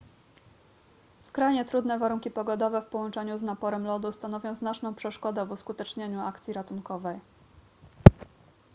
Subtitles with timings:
[1.21, 6.53] skrajnie trudne warunki pogodowe w połączeniu z naporem lodu stanowią znaczną przeszkodę w uskutecznieniu akcji
[6.53, 7.19] ratunkowej